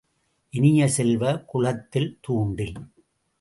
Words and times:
இனிய 0.53 0.87
செல்வ, 0.87 1.23
குளத்தில் 1.45 2.09
தூண்டில்! 2.21 2.75